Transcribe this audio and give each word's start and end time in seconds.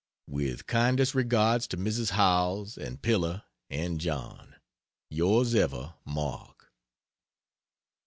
With 0.27 0.65
kindest 0.65 1.13
regards 1.13 1.67
to 1.67 1.77
Mrs. 1.77 2.09
Howells, 2.09 2.75
and 2.75 2.99
Pilla 3.03 3.45
and 3.69 3.99
John, 4.01 4.55
Yours 5.11 5.53
Ever 5.53 5.93
MARK. 6.05 6.71